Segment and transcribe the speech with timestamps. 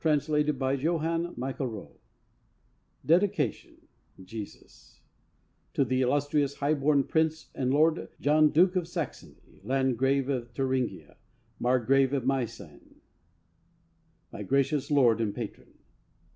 [0.03, 0.83] TREATISE ON GOOD WORKS
[1.37, 1.99] 1520
[3.05, 3.77] DEDICATION
[4.23, 4.99] JESUS
[5.75, 11.17] To the Illustrious, High born Prince and Lord, John Duke of Saxony, Landgrave of Thuringia,
[11.59, 12.95] Margrave of Meissen,
[14.33, 15.75] my gracious Lord and Patron.